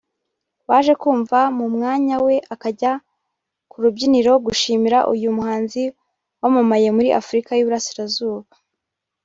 waje 0.69 0.93
kuva 1.03 1.39
mu 1.57 1.65
mwanya 1.75 2.15
we 2.25 2.35
akajya 2.53 2.93
ku 3.69 3.75
rubyiniriro 3.83 4.33
gushimira 4.45 4.97
uyu 5.13 5.29
muhanzi 5.37 5.83
wamamaye 6.41 6.87
muri 6.95 7.09
Afurika 7.21 7.49
y’i 7.53 7.65
Burasirazuba 7.67 8.51